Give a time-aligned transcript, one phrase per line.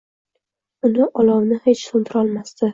[0.89, 2.69] Uni olovni hech so’ndirolmasdi.